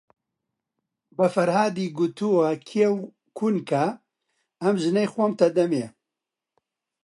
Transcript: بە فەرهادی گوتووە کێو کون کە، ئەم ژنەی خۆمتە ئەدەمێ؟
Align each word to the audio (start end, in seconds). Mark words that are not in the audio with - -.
بە 1.17 1.25
فەرهادی 1.33 1.93
گوتووە 1.97 2.49
کێو 2.67 2.95
کون 3.37 3.55
کە، 3.69 3.85
ئەم 4.61 4.75
ژنەی 4.83 5.11
خۆمتە 5.13 5.45
ئەدەمێ؟ 5.47 5.85